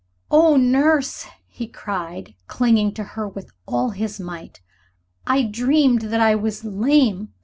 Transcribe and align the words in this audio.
"Oh, 0.31 0.55
Nurse," 0.57 1.27
he 1.47 1.67
cried, 1.67 2.33
clinging 2.47 2.91
to 2.95 3.03
her 3.03 3.27
with 3.27 3.51
all 3.67 3.91
his 3.91 4.19
might. 4.19 4.59
"I 5.27 5.43
dreamed 5.43 6.01
that 6.09 6.19
I 6.19 6.33
was 6.33 6.65
lame! 6.65 7.35